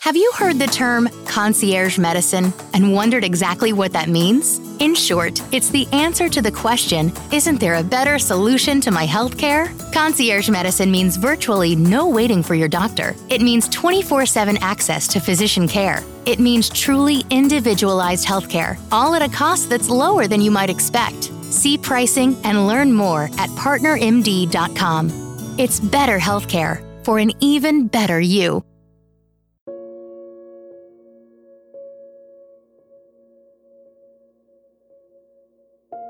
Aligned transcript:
Have 0.00 0.16
you 0.16 0.32
heard 0.34 0.58
the 0.58 0.66
term 0.66 1.10
concierge 1.26 1.98
medicine 1.98 2.54
and 2.72 2.94
wondered 2.94 3.22
exactly 3.22 3.74
what 3.74 3.92
that 3.92 4.08
means? 4.08 4.58
In 4.80 4.94
short, 4.94 5.42
it's 5.52 5.68
the 5.68 5.86
answer 5.92 6.26
to 6.26 6.40
the 6.40 6.50
question 6.50 7.12
Isn't 7.30 7.60
there 7.60 7.74
a 7.74 7.82
better 7.82 8.18
solution 8.18 8.80
to 8.80 8.90
my 8.90 9.06
healthcare? 9.06 9.68
Concierge 9.92 10.48
medicine 10.48 10.90
means 10.90 11.18
virtually 11.18 11.76
no 11.76 12.08
waiting 12.08 12.42
for 12.42 12.54
your 12.54 12.66
doctor. 12.66 13.14
It 13.28 13.42
means 13.42 13.68
24 13.68 14.24
7 14.24 14.56
access 14.62 15.06
to 15.08 15.20
physician 15.20 15.68
care. 15.68 16.02
It 16.24 16.40
means 16.40 16.70
truly 16.70 17.22
individualized 17.28 18.26
healthcare, 18.26 18.80
all 18.90 19.14
at 19.14 19.22
a 19.22 19.28
cost 19.28 19.68
that's 19.68 19.90
lower 19.90 20.26
than 20.26 20.40
you 20.40 20.50
might 20.50 20.70
expect. 20.70 21.24
See 21.44 21.76
pricing 21.76 22.36
and 22.44 22.66
learn 22.66 22.90
more 22.90 23.24
at 23.36 23.50
partnermd.com. 23.50 25.10
It's 25.58 25.78
better 25.78 26.18
healthcare 26.18 27.04
for 27.04 27.18
an 27.18 27.32
even 27.40 27.86
better 27.86 28.18
you. 28.18 28.64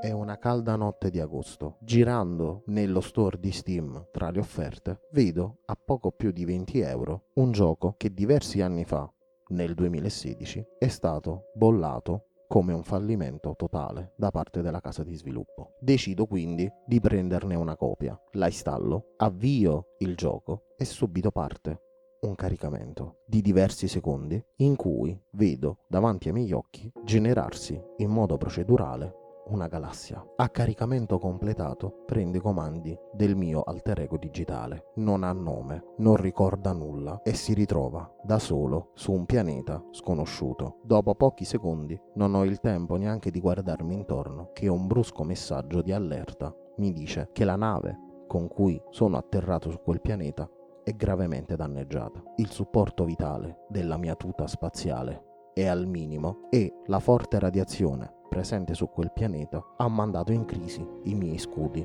È 0.01 0.11
una 0.13 0.39
calda 0.39 0.77
notte 0.77 1.11
di 1.11 1.21
agosto. 1.21 1.77
Girando 1.83 2.63
nello 2.69 3.03
store 3.03 3.39
di 3.39 3.53
Steam 3.53 4.09
tra 4.11 4.31
le 4.31 4.39
offerte, 4.39 5.09
vedo 5.13 5.59
a 5.67 5.77
poco 5.77 6.11
più 6.11 6.31
di 6.31 6.47
20 6.47 6.81
euro 6.81 7.27
un 7.35 7.53
gioco 7.53 7.97
che 7.99 8.15
diversi 8.15 8.63
anni 8.63 8.87
fa, 8.87 9.13
nel 9.49 9.75
2016, 9.75 10.65
è 10.79 10.89
stato 10.89 11.51
bollato 11.53 12.29
come 12.49 12.73
un 12.73 12.83
fallimento 12.83 13.55
totale 13.59 14.15
da 14.17 14.31
parte 14.31 14.63
della 14.63 14.81
casa 14.81 15.05
di 15.05 15.15
sviluppo. 15.15 15.75
Decido 15.81 16.25
quindi 16.25 16.67
di 16.87 16.99
prenderne 16.99 17.55
una 17.55 17.77
copia, 17.77 18.19
la 18.33 18.47
installo, 18.47 19.13
avvio 19.19 19.97
il 19.99 20.17
gioco 20.17 20.69
e 20.79 20.87
subito 20.87 21.31
parte 21.31 21.83
un 22.21 22.35
caricamento 22.35 23.23
di 23.27 23.41
diversi 23.41 23.89
secondi 23.89 24.43
in 24.57 24.77
cui 24.77 25.19
vedo 25.33 25.79
davanti 25.89 26.29
ai 26.29 26.35
miei 26.35 26.53
occhi 26.53 26.91
generarsi 27.03 27.81
in 27.99 28.11
modo 28.11 28.37
procedurale 28.37 29.20
una 29.51 29.69
galassia. 29.69 30.25
A 30.37 30.49
caricamento 30.49 31.19
completato 31.19 32.03
prende 32.07 32.39
i 32.39 32.41
comandi 32.41 32.97
del 33.13 33.37
mio 33.37 33.63
alter 33.63 34.01
ego 34.01 34.17
digitale. 34.17 34.93
Non 34.97 35.25
ha 35.25 35.33
nome, 35.33 35.95
non 35.99 36.17
ricorda 36.17 36.73
nulla 36.73 37.21
e 37.23 37.35
si 37.35 37.53
ritrova 37.53 38.11
da 38.23 38.39
solo 38.39 38.91
su 38.95 39.13
un 39.13 39.27
pianeta 39.27 39.83
sconosciuto. 39.91 40.79
Dopo 40.83 41.15
pochi 41.15 41.45
secondi 41.45 42.01
non 42.15 42.35
ho 42.35 42.45
il 42.45 42.61
tempo 42.61 42.97
neanche 42.97 43.31
di 43.31 43.41
guardarmi 43.41 43.95
intorno 43.95 44.51
che 44.53 44.69
un 44.69 44.87
brusco 44.87 45.25
messaggio 45.25 45.83
di 45.83 45.93
allerta 45.93 46.55
mi 46.77 46.93
dice 46.93 47.29
che 47.33 47.45
la 47.45 47.57
nave 47.57 47.99
con 48.27 48.47
cui 48.47 48.81
sono 48.91 49.17
atterrato 49.17 49.71
su 49.71 49.81
quel 49.83 50.01
pianeta 50.01 50.49
è 50.85 50.93
gravemente 50.93 51.57
danneggiata. 51.57 52.23
Il 52.37 52.51
supporto 52.51 53.05
vitale 53.05 53.67
della 53.69 53.97
mia 53.97 54.15
tuta 54.15 54.47
spaziale 54.47 55.25
è 55.53 55.67
al 55.67 55.87
minimo 55.87 56.49
e 56.49 56.73
la 56.87 57.01
forte 57.01 57.39
radiazione 57.39 58.19
presente 58.31 58.75
su 58.75 58.89
quel 58.89 59.11
pianeta 59.13 59.75
ha 59.77 59.89
mandato 59.89 60.31
in 60.31 60.45
crisi 60.45 60.87
i 61.03 61.15
miei 61.15 61.37
scudi. 61.37 61.85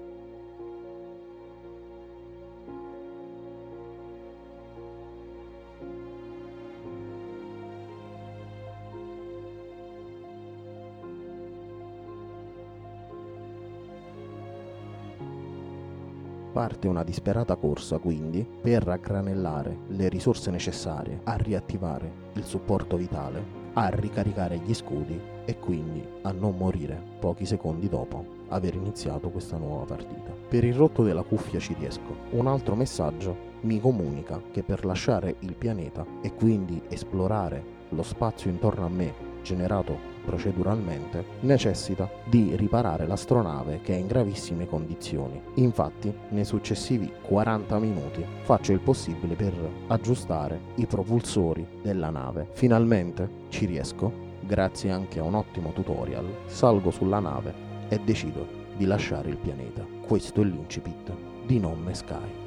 Parte 16.54 16.88
una 16.88 17.04
disperata 17.04 17.56
corsa 17.56 17.98
quindi 17.98 18.48
per 18.62 18.84
raggranellare 18.84 19.80
le 19.88 20.08
risorse 20.10 20.52
necessarie 20.52 21.22
a 21.24 21.36
riattivare 21.36 22.30
il 22.34 22.46
supporto 22.46 22.96
vitale 22.96 23.65
a 23.78 23.90
ricaricare 23.90 24.58
gli 24.58 24.74
scudi 24.74 25.20
e 25.46 25.60
quindi 25.60 26.04
a 26.22 26.32
non 26.32 26.56
morire 26.58 27.02
pochi 27.20 27.46
secondi 27.46 27.90
dopo 27.90 28.44
aver 28.50 28.76
iniziato 28.76 29.30
questa 29.30 29.58
nuova 29.58 29.86
partita. 29.86 30.32
Per 30.48 30.64
il 30.64 30.74
rotto 30.74 31.04
della 31.04 31.24
cuffia 31.24 31.60
ci 31.60 31.76
riesco. 31.78 32.16
Un 32.32 32.48
altro 32.48 32.76
messaggio 32.76 33.54
mi 33.62 33.80
comunica 33.80 34.42
che 34.52 34.64
per 34.64 34.86
lasciare 34.86 35.36
il 35.40 35.56
pianeta 35.56 36.06
e 36.22 36.34
quindi 36.34 36.82
esplorare 36.88 37.74
lo 37.90 38.04
spazio 38.04 38.50
intorno 38.50 38.86
a 38.86 38.90
me 38.90 39.14
generato 39.42 40.15
proceduralmente, 40.26 41.24
necessita 41.42 42.10
di 42.26 42.56
riparare 42.56 43.06
l'astronave 43.08 43.80
che 43.82 43.94
è 43.94 43.98
in 43.98 44.08
gravissime 44.08 44.68
condizioni. 44.68 45.40
Infatti, 45.56 46.14
nei 46.30 46.44
successivi 46.44 47.12
40 47.22 47.80
minuti 47.80 48.26
faccio 48.42 48.74
il 48.74 48.80
possibile 48.80 49.36
per 49.36 49.54
aggiustare 49.88 50.60
i 50.76 50.86
propulsori 50.86 51.66
della 51.82 52.10
nave. 52.10 52.50
Finalmente 52.54 53.30
ci 53.50 53.66
riesco, 53.66 54.12
grazie 54.42 54.92
anche 54.92 55.20
a 55.20 55.24
un 55.24 55.36
ottimo 55.36 55.72
tutorial, 55.72 56.26
salgo 56.48 56.92
sulla 56.92 57.20
nave 57.20 57.54
e 57.88 58.00
decido 58.00 58.64
di 58.76 58.86
lasciare 58.86 59.30
il 59.30 59.38
pianeta. 59.38 59.86
Questo 60.06 60.42
è 60.42 60.44
l'incipit 60.44 61.14
di 61.46 61.60
Non 61.60 61.80
Me 61.82 61.94
Sky. 61.94 62.45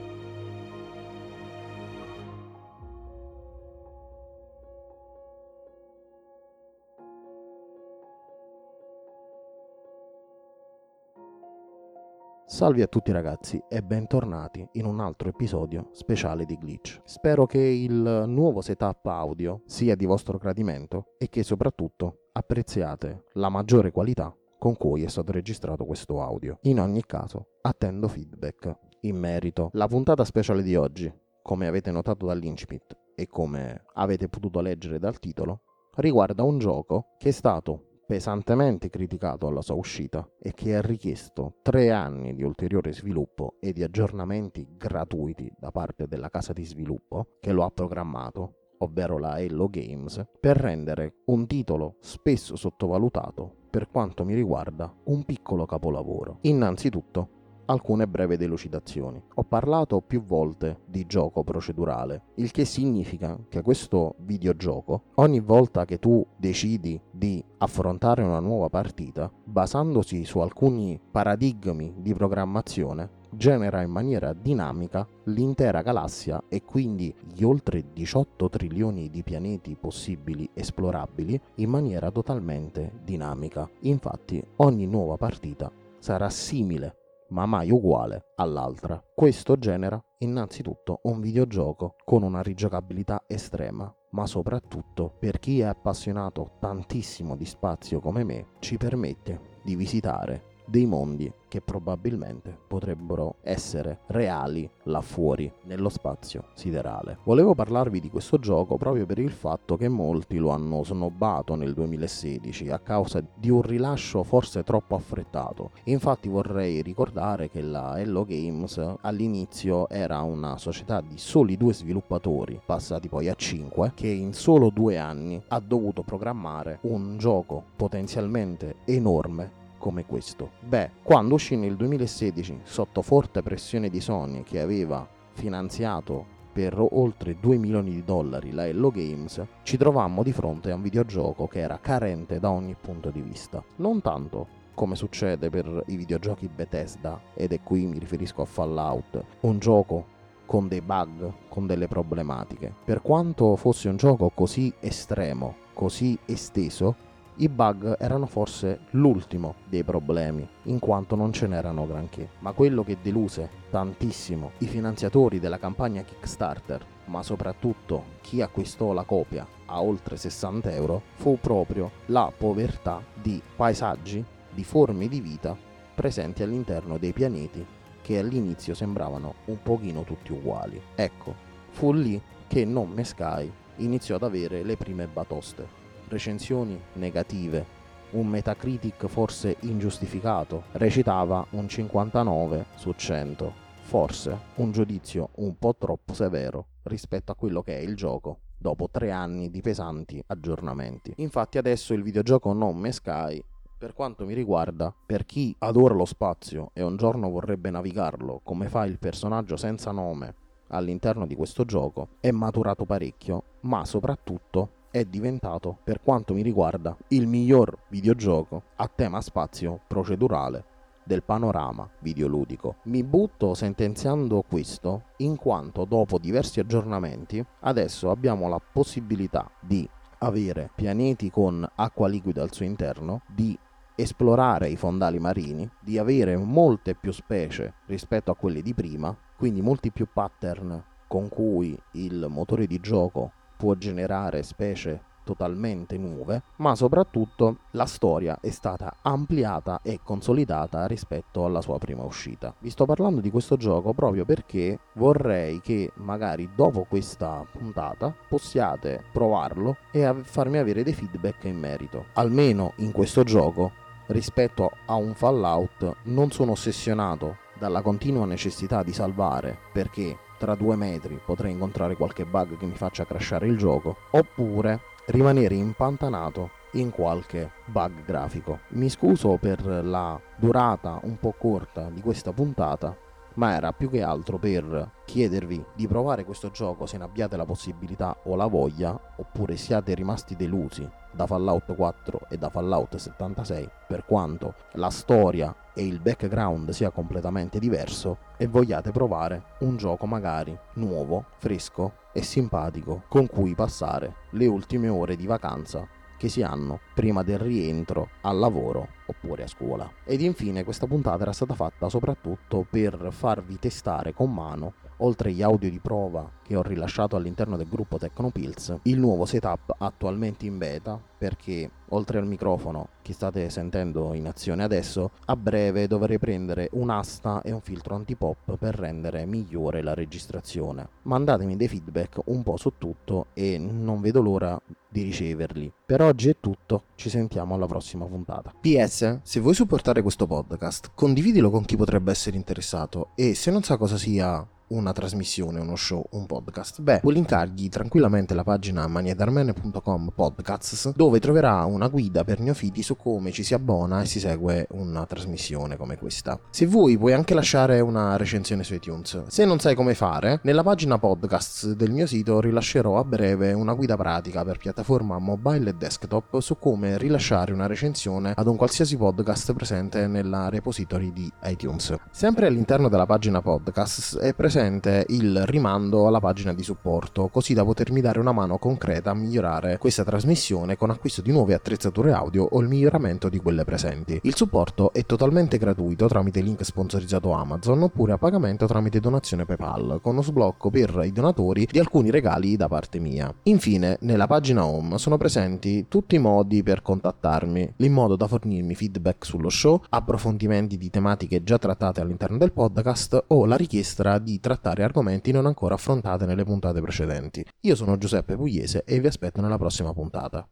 Salve 12.48 12.82
a 12.82 12.86
tutti 12.86 13.12
ragazzi 13.12 13.62
e 13.68 13.82
bentornati 13.82 14.66
in 14.72 14.86
un 14.86 15.00
altro 15.00 15.28
episodio 15.28 15.90
speciale 15.92 16.46
di 16.46 16.56
Glitch. 16.56 16.98
Spero 17.04 17.44
che 17.44 17.58
il 17.58 18.24
nuovo 18.26 18.62
setup 18.62 19.04
audio 19.04 19.60
sia 19.66 19.94
di 19.94 20.06
vostro 20.06 20.38
gradimento 20.38 21.12
e 21.18 21.28
che 21.28 21.42
soprattutto 21.42 22.30
apprezziate 22.32 23.24
la 23.34 23.50
maggiore 23.50 23.90
qualità 23.90 24.34
con 24.58 24.78
cui 24.78 25.02
è 25.02 25.08
stato 25.08 25.30
registrato 25.30 25.84
questo 25.84 26.22
audio. 26.22 26.58
In 26.62 26.80
ogni 26.80 27.04
caso, 27.04 27.58
attendo 27.60 28.08
feedback 28.08 28.74
in 29.02 29.18
merito. 29.18 29.68
La 29.74 29.86
puntata 29.86 30.24
speciale 30.24 30.62
di 30.62 30.74
oggi, 30.74 31.12
come 31.42 31.66
avete 31.66 31.90
notato 31.90 32.24
dall'incipit 32.24 32.96
e 33.14 33.26
come 33.26 33.84
avete 33.92 34.30
potuto 34.30 34.62
leggere 34.62 34.98
dal 34.98 35.18
titolo, 35.18 35.60
riguarda 35.96 36.44
un 36.44 36.58
gioco 36.58 37.08
che 37.18 37.28
è 37.28 37.32
stato 37.32 37.87
pesantemente 38.08 38.88
criticato 38.88 39.46
alla 39.46 39.60
sua 39.60 39.74
uscita 39.74 40.26
e 40.40 40.54
che 40.54 40.74
ha 40.74 40.80
richiesto 40.80 41.56
tre 41.60 41.90
anni 41.90 42.34
di 42.34 42.42
ulteriore 42.42 42.90
sviluppo 42.90 43.56
e 43.60 43.74
di 43.74 43.82
aggiornamenti 43.82 44.66
gratuiti 44.78 45.52
da 45.58 45.70
parte 45.70 46.06
della 46.08 46.30
casa 46.30 46.54
di 46.54 46.64
sviluppo 46.64 47.36
che 47.38 47.52
lo 47.52 47.64
ha 47.64 47.70
programmato, 47.70 48.70
ovvero 48.78 49.18
la 49.18 49.38
Hello 49.38 49.68
Games, 49.68 50.24
per 50.40 50.56
rendere 50.56 51.16
un 51.26 51.46
titolo 51.46 51.96
spesso 52.00 52.56
sottovalutato, 52.56 53.56
per 53.68 53.90
quanto 53.90 54.24
mi 54.24 54.32
riguarda, 54.32 54.90
un 55.04 55.24
piccolo 55.24 55.66
capolavoro. 55.66 56.38
Innanzitutto, 56.42 57.37
alcune 57.68 58.06
brevi 58.06 58.36
delucidazioni. 58.36 59.22
Ho 59.34 59.44
parlato 59.44 60.00
più 60.00 60.22
volte 60.22 60.80
di 60.86 61.06
gioco 61.06 61.42
procedurale, 61.44 62.22
il 62.36 62.50
che 62.50 62.64
significa 62.64 63.38
che 63.48 63.62
questo 63.62 64.14
videogioco, 64.18 65.02
ogni 65.14 65.40
volta 65.40 65.84
che 65.84 65.98
tu 65.98 66.24
decidi 66.36 67.00
di 67.10 67.42
affrontare 67.58 68.22
una 68.22 68.40
nuova 68.40 68.68
partita, 68.68 69.30
basandosi 69.44 70.24
su 70.24 70.38
alcuni 70.38 71.00
paradigmi 71.10 71.94
di 71.98 72.14
programmazione, 72.14 73.16
genera 73.30 73.82
in 73.82 73.90
maniera 73.90 74.32
dinamica 74.32 75.06
l'intera 75.24 75.82
galassia 75.82 76.42
e 76.48 76.62
quindi 76.64 77.14
gli 77.30 77.42
oltre 77.42 77.92
18 77.92 78.48
trilioni 78.48 79.10
di 79.10 79.22
pianeti 79.22 79.76
possibili 79.78 80.48
esplorabili 80.54 81.38
in 81.56 81.68
maniera 81.68 82.10
totalmente 82.10 82.92
dinamica. 83.04 83.68
Infatti 83.80 84.42
ogni 84.56 84.86
nuova 84.86 85.16
partita 85.16 85.70
sarà 85.98 86.30
simile 86.30 86.94
ma 87.28 87.46
mai 87.46 87.70
uguale 87.70 88.32
all'altra. 88.36 89.02
Questo 89.14 89.58
genera 89.58 90.02
innanzitutto 90.18 91.00
un 91.04 91.20
videogioco 91.20 91.96
con 92.04 92.22
una 92.22 92.42
rigiocabilità 92.42 93.24
estrema, 93.26 93.92
ma 94.10 94.26
soprattutto 94.26 95.14
per 95.18 95.38
chi 95.38 95.60
è 95.60 95.64
appassionato 95.64 96.56
tantissimo 96.60 97.36
di 97.36 97.44
spazio 97.44 98.00
come 98.00 98.24
me, 98.24 98.46
ci 98.58 98.76
permette 98.76 99.60
di 99.62 99.76
visitare 99.76 100.56
dei 100.68 100.86
mondi 100.86 101.32
che 101.48 101.62
probabilmente 101.62 102.56
potrebbero 102.66 103.36
essere 103.40 104.00
reali 104.08 104.70
là 104.84 105.00
fuori 105.00 105.50
nello 105.64 105.88
spazio 105.88 106.48
siderale. 106.52 107.18
Volevo 107.24 107.54
parlarvi 107.54 108.00
di 108.00 108.10
questo 108.10 108.38
gioco 108.38 108.76
proprio 108.76 109.06
per 109.06 109.18
il 109.18 109.30
fatto 109.30 109.76
che 109.76 109.88
molti 109.88 110.36
lo 110.36 110.50
hanno 110.50 110.84
snobbato 110.84 111.54
nel 111.54 111.72
2016 111.72 112.68
a 112.68 112.78
causa 112.78 113.24
di 113.34 113.48
un 113.48 113.62
rilascio 113.62 114.22
forse 114.22 114.62
troppo 114.62 114.94
affrettato. 114.94 115.70
Infatti 115.84 116.28
vorrei 116.28 116.82
ricordare 116.82 117.48
che 117.48 117.62
la 117.62 117.98
Hello 117.98 118.24
Games 118.24 118.96
all'inizio 119.00 119.88
era 119.88 120.20
una 120.20 120.58
società 120.58 121.00
di 121.00 121.16
soli 121.16 121.56
due 121.56 121.72
sviluppatori, 121.72 122.60
passati 122.64 123.08
poi 123.08 123.28
a 123.28 123.34
cinque, 123.34 123.92
che 123.94 124.08
in 124.08 124.34
solo 124.34 124.68
due 124.68 124.98
anni 124.98 125.42
ha 125.48 125.60
dovuto 125.60 126.02
programmare 126.02 126.80
un 126.82 127.16
gioco 127.16 127.64
potenzialmente 127.74 128.76
enorme 128.84 129.57
come 129.78 130.04
questo? 130.04 130.50
Beh, 130.60 130.90
quando 131.02 131.34
uscì 131.34 131.56
nel 131.56 131.76
2016 131.76 132.60
sotto 132.64 133.02
forte 133.02 133.42
pressione 133.42 133.88
di 133.88 134.00
Sony 134.00 134.42
che 134.42 134.60
aveva 134.60 135.06
finanziato 135.32 136.36
per 136.52 136.76
oltre 136.78 137.38
2 137.38 137.56
milioni 137.56 137.92
di 137.92 138.04
dollari 138.04 138.50
la 138.50 138.66
Hello 138.66 138.90
Games, 138.90 139.40
ci 139.62 139.76
trovammo 139.76 140.22
di 140.22 140.32
fronte 140.32 140.70
a 140.72 140.74
un 140.74 140.82
videogioco 140.82 141.46
che 141.46 141.60
era 141.60 141.78
carente 141.80 142.40
da 142.40 142.50
ogni 142.50 142.74
punto 142.78 143.10
di 143.10 143.20
vista. 143.20 143.62
Non 143.76 144.02
tanto 144.02 144.56
come 144.74 144.96
succede 144.96 145.50
per 145.50 145.84
i 145.86 145.96
videogiochi 145.96 146.48
Bethesda, 146.48 147.20
ed 147.34 147.52
è 147.52 147.60
qui 147.62 147.86
mi 147.86 147.98
riferisco 147.98 148.42
a 148.42 148.44
Fallout, 148.44 149.24
un 149.40 149.58
gioco 149.58 150.16
con 150.46 150.66
dei 150.66 150.80
bug, 150.80 151.32
con 151.48 151.66
delle 151.66 151.88
problematiche. 151.88 152.72
Per 152.84 153.02
quanto 153.02 153.54
fosse 153.56 153.88
un 153.88 153.96
gioco 153.96 154.30
così 154.30 154.72
estremo, 154.80 155.54
così 155.74 156.18
esteso, 156.24 156.94
i 157.40 157.48
bug 157.48 157.96
erano 158.00 158.26
forse 158.26 158.80
l'ultimo 158.90 159.54
dei 159.68 159.84
problemi, 159.84 160.48
in 160.64 160.80
quanto 160.80 161.14
non 161.14 161.32
ce 161.32 161.46
n'erano 161.46 161.86
granché. 161.86 162.30
Ma 162.40 162.50
quello 162.50 162.82
che 162.82 162.98
deluse 163.00 163.48
tantissimo 163.70 164.52
i 164.58 164.66
finanziatori 164.66 165.38
della 165.38 165.58
campagna 165.58 166.02
Kickstarter, 166.02 166.84
ma 167.04 167.22
soprattutto 167.22 168.16
chi 168.22 168.42
acquistò 168.42 168.92
la 168.92 169.04
copia 169.04 169.46
a 169.66 169.80
oltre 169.80 170.16
60 170.16 170.72
euro, 170.72 171.02
fu 171.14 171.38
proprio 171.40 171.92
la 172.06 172.32
povertà 172.36 173.00
di 173.14 173.40
paesaggi, 173.54 174.24
di 174.50 174.64
forme 174.64 175.06
di 175.06 175.20
vita 175.20 175.56
presenti 175.94 176.42
all'interno 176.42 176.98
dei 176.98 177.12
pianeti 177.12 177.64
che 178.02 178.18
all'inizio 178.18 178.74
sembravano 178.74 179.34
un 179.44 179.62
pochino 179.62 180.02
tutti 180.02 180.32
uguali. 180.32 180.80
Ecco, 180.96 181.34
fu 181.70 181.92
lì 181.92 182.20
che 182.48 182.64
Non 182.64 182.90
Me 182.90 183.04
Sky 183.04 183.48
iniziò 183.76 184.16
ad 184.16 184.24
avere 184.24 184.64
le 184.64 184.76
prime 184.76 185.06
batoste 185.06 185.77
recensioni 186.08 186.80
negative, 186.94 187.64
un 188.10 188.26
Metacritic 188.26 189.06
forse 189.06 189.56
ingiustificato, 189.60 190.64
recitava 190.72 191.46
un 191.50 191.68
59 191.68 192.66
su 192.74 192.92
100, 192.92 193.52
forse 193.82 194.38
un 194.56 194.72
giudizio 194.72 195.30
un 195.36 195.56
po' 195.58 195.76
troppo 195.76 196.14
severo 196.14 196.66
rispetto 196.84 197.32
a 197.32 197.34
quello 197.34 197.62
che 197.62 197.76
è 197.76 197.80
il 197.80 197.94
gioco 197.94 198.38
dopo 198.58 198.88
tre 198.90 199.10
anni 199.10 199.50
di 199.50 199.60
pesanti 199.60 200.22
aggiornamenti. 200.26 201.12
Infatti 201.16 201.58
adesso 201.58 201.94
il 201.94 202.02
videogioco 202.02 202.52
Non 202.52 202.76
Me 202.76 202.92
Sky 202.92 203.42
per 203.78 203.94
quanto 203.94 204.26
mi 204.26 204.34
riguarda, 204.34 204.92
per 205.06 205.24
chi 205.24 205.54
adora 205.60 205.94
lo 205.94 206.04
spazio 206.04 206.70
e 206.72 206.82
un 206.82 206.96
giorno 206.96 207.30
vorrebbe 207.30 207.70
navigarlo 207.70 208.40
come 208.42 208.68
fa 208.68 208.84
il 208.84 208.98
personaggio 208.98 209.56
senza 209.56 209.92
nome 209.92 210.34
all'interno 210.70 211.26
di 211.26 211.36
questo 211.36 211.64
gioco, 211.64 212.08
è 212.20 212.32
maturato 212.32 212.84
parecchio, 212.84 213.42
ma 213.60 213.84
soprattutto 213.84 214.70
è 214.90 215.04
diventato, 215.04 215.78
per 215.84 216.00
quanto 216.02 216.34
mi 216.34 216.42
riguarda, 216.42 216.96
il 217.08 217.26
miglior 217.26 217.76
videogioco 217.88 218.62
a 218.76 218.90
tema 218.92 219.20
spazio 219.20 219.80
procedurale 219.86 220.64
del 221.04 221.22
panorama 221.22 221.88
videoludico. 222.00 222.76
Mi 222.84 223.02
butto 223.02 223.54
sentenziando 223.54 224.42
questo 224.46 225.04
in 225.18 225.36
quanto 225.36 225.84
dopo 225.84 226.18
diversi 226.18 226.60
aggiornamenti 226.60 227.44
adesso 227.60 228.10
abbiamo 228.10 228.48
la 228.48 228.60
possibilità 228.60 229.50
di 229.58 229.88
avere 230.18 230.70
pianeti 230.74 231.30
con 231.30 231.66
acqua 231.76 232.08
liquida 232.08 232.42
al 232.42 232.52
suo 232.52 232.64
interno, 232.64 233.22
di 233.26 233.58
esplorare 233.94 234.68
i 234.68 234.76
fondali 234.76 235.18
marini, 235.18 235.68
di 235.80 235.98
avere 235.98 236.36
molte 236.36 236.94
più 236.94 237.10
specie 237.10 237.74
rispetto 237.86 238.30
a 238.30 238.36
quelle 238.36 238.62
di 238.62 238.74
prima, 238.74 239.16
quindi 239.36 239.62
molti 239.62 239.90
più 239.90 240.06
pattern 240.12 240.82
con 241.08 241.28
cui 241.28 241.76
il 241.92 242.26
motore 242.28 242.66
di 242.66 242.78
gioco 242.80 243.32
può 243.58 243.74
generare 243.74 244.42
specie 244.42 245.02
totalmente 245.24 245.98
nuove, 245.98 246.42
ma 246.56 246.74
soprattutto 246.74 247.58
la 247.72 247.84
storia 247.84 248.38
è 248.40 248.48
stata 248.48 248.96
ampliata 249.02 249.80
e 249.82 250.00
consolidata 250.02 250.86
rispetto 250.86 251.44
alla 251.44 251.60
sua 251.60 251.76
prima 251.76 252.02
uscita. 252.02 252.54
Vi 252.58 252.70
sto 252.70 252.86
parlando 252.86 253.20
di 253.20 253.30
questo 253.30 253.58
gioco 253.58 253.92
proprio 253.92 254.24
perché 254.24 254.78
vorrei 254.94 255.60
che 255.60 255.90
magari 255.96 256.48
dopo 256.54 256.86
questa 256.88 257.44
puntata 257.52 258.14
possiate 258.26 259.04
provarlo 259.12 259.76
e 259.90 260.10
farmi 260.22 260.56
avere 260.56 260.82
dei 260.82 260.94
feedback 260.94 261.44
in 261.44 261.58
merito. 261.58 262.06
Almeno 262.14 262.72
in 262.76 262.92
questo 262.92 263.22
gioco 263.22 263.72
rispetto 264.06 264.70
a 264.86 264.94
un 264.94 265.12
Fallout 265.12 265.96
non 266.04 266.30
sono 266.30 266.52
ossessionato 266.52 267.36
dalla 267.58 267.82
continua 267.82 268.24
necessità 268.24 268.82
di 268.82 268.94
salvare 268.94 269.58
perché 269.74 270.16
tra 270.38 270.54
due 270.54 270.76
metri 270.76 271.20
potrei 271.22 271.52
incontrare 271.52 271.96
qualche 271.96 272.24
bug 272.24 272.56
che 272.56 272.66
mi 272.66 272.76
faccia 272.76 273.04
crashare 273.04 273.46
il 273.46 273.58
gioco, 273.58 273.96
oppure 274.12 274.80
rimanere 275.06 275.54
impantanato 275.54 276.50
in 276.72 276.90
qualche 276.90 277.50
bug 277.66 278.04
grafico. 278.04 278.60
Mi 278.68 278.88
scuso 278.88 279.36
per 279.36 279.64
la 279.66 280.18
durata 280.36 281.00
un 281.02 281.18
po' 281.18 281.34
corta 281.36 281.90
di 281.90 282.00
questa 282.00 282.32
puntata, 282.32 282.96
ma 283.34 283.54
era 283.54 283.72
più 283.72 283.88
che 283.90 284.02
altro 284.02 284.38
per 284.38 284.90
chiedervi 285.04 285.64
di 285.74 285.86
provare 285.86 286.24
questo 286.24 286.50
gioco 286.50 286.86
se 286.86 286.98
ne 286.98 287.04
abbiate 287.04 287.36
la 287.36 287.44
possibilità 287.44 288.16
o 288.24 288.36
la 288.36 288.46
voglia, 288.46 288.98
oppure 289.16 289.56
siate 289.56 289.94
rimasti 289.94 290.36
delusi 290.36 290.88
da 291.12 291.26
Fallout 291.26 291.74
4 291.74 292.26
e 292.28 292.36
da 292.36 292.50
Fallout 292.50 292.96
76, 292.96 293.68
per 293.86 294.04
quanto 294.04 294.54
la 294.72 294.90
storia 294.90 295.54
e 295.74 295.86
il 295.86 296.00
background 296.00 296.70
sia 296.70 296.90
completamente 296.90 297.58
diverso, 297.58 298.18
e 298.36 298.46
vogliate 298.46 298.90
provare 298.90 299.54
un 299.60 299.76
gioco 299.76 300.06
magari 300.06 300.56
nuovo, 300.74 301.24
fresco 301.38 301.92
e 302.12 302.22
simpatico 302.22 303.04
con 303.08 303.26
cui 303.28 303.54
passare 303.54 304.14
le 304.30 304.46
ultime 304.46 304.88
ore 304.88 305.16
di 305.16 305.26
vacanza 305.26 305.86
che 306.16 306.28
si 306.28 306.42
hanno 306.42 306.80
prima 306.94 307.22
del 307.22 307.38
rientro 307.38 308.08
al 308.22 308.38
lavoro 308.38 308.96
oppure 309.08 309.44
a 309.44 309.48
scuola. 309.48 309.90
Ed 310.04 310.20
infine 310.20 310.64
questa 310.64 310.86
puntata 310.86 311.22
era 311.22 311.32
stata 311.32 311.54
fatta 311.54 311.88
soprattutto 311.88 312.66
per 312.68 313.08
farvi 313.10 313.58
testare 313.58 314.14
con 314.14 314.32
mano 314.32 314.74
oltre 314.98 315.30
agli 315.30 315.42
audio 315.42 315.70
di 315.70 315.78
prova 315.78 316.30
che 316.42 316.56
ho 316.56 316.62
rilasciato 316.62 317.16
all'interno 317.16 317.56
del 317.56 317.68
gruppo 317.68 317.98
Tecnopills, 317.98 318.78
il 318.82 318.98
nuovo 318.98 319.26
setup 319.26 319.74
attualmente 319.78 320.46
in 320.46 320.58
beta 320.58 321.00
perché 321.18 321.70
oltre 321.90 322.18
al 322.18 322.26
microfono 322.26 322.88
che 323.02 323.12
state 323.12 323.50
sentendo 323.50 324.14
in 324.14 324.26
azione 324.26 324.62
adesso, 324.62 325.10
a 325.26 325.36
breve 325.36 325.86
dovrei 325.86 326.18
prendere 326.18 326.68
un'asta 326.72 327.42
e 327.42 327.52
un 327.52 327.60
filtro 327.60 327.94
antipop 327.96 328.56
per 328.56 328.74
rendere 328.74 329.26
migliore 329.26 329.82
la 329.82 329.94
registrazione. 329.94 330.88
Mandatemi 331.02 331.56
dei 331.56 331.68
feedback 331.68 332.20
un 332.26 332.42
po' 332.42 332.56
su 332.56 332.74
tutto 332.78 333.26
e 333.34 333.58
non 333.58 334.00
vedo 334.00 334.22
l'ora 334.22 334.60
di 334.88 335.02
riceverli. 335.02 335.72
Per 335.84 336.00
oggi 336.02 336.30
è 336.30 336.36
tutto, 336.40 336.84
ci 336.94 337.10
sentiamo 337.10 337.54
alla 337.54 337.66
prossima 337.66 338.06
puntata. 338.06 338.52
PS, 338.58 338.97
se 339.22 339.40
vuoi 339.40 339.54
supportare 339.54 340.02
questo 340.02 340.26
podcast, 340.26 340.90
condividilo 340.94 341.50
con 341.50 341.64
chi 341.64 341.76
potrebbe 341.76 342.10
essere 342.10 342.36
interessato. 342.36 343.10
E 343.14 343.34
se 343.34 343.50
non 343.50 343.62
sa 343.62 343.76
cosa 343.76 343.96
sia 343.96 344.46
una 344.68 344.92
trasmissione, 344.92 345.60
uno 345.60 345.76
show, 345.76 346.04
un 346.10 346.26
podcast? 346.26 346.80
Beh, 346.82 347.00
puoi 347.00 347.14
linkargli 347.14 347.68
tranquillamente 347.68 348.34
la 348.34 348.42
pagina 348.42 348.86
maniedarmene.com 348.86 350.12
podcasts 350.14 350.92
dove 350.94 351.20
troverà 351.20 351.64
una 351.64 351.88
guida 351.88 352.24
per 352.24 352.40
neofiti 352.40 352.82
su 352.82 352.96
come 352.96 353.30
ci 353.30 353.42
si 353.42 353.54
abbona 353.54 354.02
e 354.02 354.06
si 354.06 354.20
segue 354.20 354.66
una 354.72 355.06
trasmissione 355.06 355.76
come 355.76 355.96
questa. 355.96 356.38
Se 356.50 356.66
vuoi 356.66 356.98
puoi 356.98 357.12
anche 357.12 357.34
lasciare 357.34 357.80
una 357.80 358.16
recensione 358.16 358.64
su 358.64 358.74
iTunes. 358.74 359.26
Se 359.28 359.44
non 359.44 359.58
sai 359.58 359.74
come 359.74 359.94
fare, 359.94 360.40
nella 360.42 360.62
pagina 360.62 360.98
podcasts 360.98 361.72
del 361.72 361.90
mio 361.90 362.06
sito 362.06 362.40
rilascerò 362.40 362.98
a 362.98 363.04
breve 363.04 363.52
una 363.52 363.74
guida 363.74 363.96
pratica 363.96 364.44
per 364.44 364.58
piattaforma 364.58 365.18
mobile 365.18 365.70
e 365.70 365.74
desktop 365.74 366.40
su 366.40 366.58
come 366.58 366.98
rilasciare 366.98 367.52
una 367.52 367.66
recensione 367.66 368.32
ad 368.34 368.46
un 368.46 368.56
qualsiasi 368.56 368.96
podcast 368.96 369.54
presente 369.54 370.06
nella 370.06 370.48
repository 370.48 371.12
di 371.12 371.30
iTunes. 371.44 371.94
Sempre 372.10 372.46
all'interno 372.46 372.88
della 372.88 373.06
pagina 373.06 373.40
podcasts 373.40 374.16
è 374.18 374.34
presente 374.34 374.56
presente 374.58 375.04
il 375.10 375.44
rimando 375.46 376.08
alla 376.08 376.18
pagina 376.18 376.52
di 376.52 376.64
supporto, 376.64 377.28
così 377.28 377.54
da 377.54 377.64
potermi 377.64 378.00
dare 378.00 378.18
una 378.18 378.32
mano 378.32 378.58
concreta 378.58 379.12
a 379.12 379.14
migliorare 379.14 379.78
questa 379.78 380.02
trasmissione 380.02 380.76
con 380.76 380.90
acquisto 380.90 381.22
di 381.22 381.30
nuove 381.30 381.54
attrezzature 381.54 382.10
audio 382.10 382.42
o 382.42 382.60
il 382.60 382.66
miglioramento 382.66 383.28
di 383.28 383.38
quelle 383.38 383.62
presenti. 383.62 384.18
Il 384.24 384.34
supporto 384.34 384.92
è 384.92 385.06
totalmente 385.06 385.58
gratuito 385.58 386.08
tramite 386.08 386.40
link 386.40 386.64
sponsorizzato 386.64 387.30
Amazon 387.30 387.82
oppure 387.82 388.14
a 388.14 388.18
pagamento 388.18 388.66
tramite 388.66 388.98
donazione 388.98 389.44
PayPal, 389.44 390.00
con 390.02 390.14
uno 390.14 390.22
sblocco 390.22 390.70
per 390.70 391.02
i 391.04 391.12
donatori 391.12 391.68
di 391.70 391.78
alcuni 391.78 392.10
regali 392.10 392.56
da 392.56 392.66
parte 392.66 392.98
mia. 392.98 393.32
Infine, 393.44 393.98
nella 394.00 394.26
pagina 394.26 394.66
home 394.66 394.98
sono 394.98 395.16
presenti 395.16 395.86
tutti 395.86 396.16
i 396.16 396.18
modi 396.18 396.64
per 396.64 396.82
contattarmi, 396.82 397.74
in 397.76 397.92
modo 397.92 398.16
da 398.16 398.26
fornirmi 398.26 398.74
feedback 398.74 399.24
sullo 399.24 399.50
show, 399.50 399.80
approfondimenti 399.88 400.76
di 400.76 400.90
tematiche 400.90 401.44
già 401.44 401.58
trattate 401.58 402.00
all'interno 402.00 402.38
del 402.38 402.50
podcast 402.50 403.26
o 403.28 403.46
la 403.46 403.56
richiesta 403.56 404.18
di 404.18 404.40
trattare 404.48 404.82
argomenti 404.82 405.30
non 405.30 405.44
ancora 405.44 405.74
affrontati 405.74 406.24
nelle 406.24 406.44
puntate 406.44 406.80
precedenti. 406.80 407.44
Io 407.62 407.74
sono 407.74 407.98
Giuseppe 407.98 408.34
Pugliese 408.34 408.82
e 408.84 408.98
vi 408.98 409.06
aspetto 409.06 409.42
nella 409.42 409.58
prossima 409.58 409.92
puntata. 409.92 410.48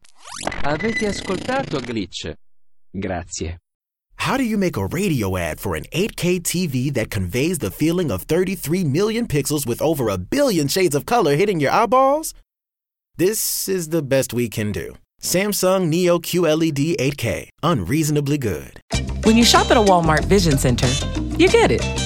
Avete 0.62 1.06
ascoltato 1.06 1.80
Glitch? 1.80 2.32
Grazie. 2.90 3.58
How 4.18 4.36
do 4.36 4.42
you 4.42 4.58
make 4.58 4.76
a 4.76 4.86
radio 4.86 5.36
ad 5.36 5.58
for 5.58 5.76
an 5.76 5.84
8K 5.92 6.40
TV 6.40 6.92
that 6.92 7.10
conveys 7.10 7.58
the 7.58 7.70
feeling 7.70 8.10
of 8.10 8.24
33 8.24 8.84
million 8.84 9.26
pixels 9.26 9.66
with 9.66 9.80
over 9.80 10.08
a 10.10 10.18
billion 10.18 10.68
shades 10.68 10.94
of 10.94 11.04
color 11.04 11.36
hitting 11.36 11.60
your 11.60 11.70
eyeballs? 11.70 12.34
This 13.16 13.68
is 13.68 13.88
the 13.88 14.02
best 14.02 14.34
we 14.34 14.48
can 14.48 14.72
do. 14.72 14.96
Samsung 15.22 15.88
Neo 15.88 16.18
QLED 16.18 16.96
8K, 16.96 17.48
unreasonably 17.62 18.38
good. 18.38 18.80
When 19.24 19.36
you 19.36 19.44
shop 19.44 19.70
at 19.70 19.76
a 19.76 19.80
Walmart 19.80 20.24
Vision 20.24 20.58
Center, 20.58 20.88
you 21.38 21.48
get 21.48 21.70
it. 21.70 22.05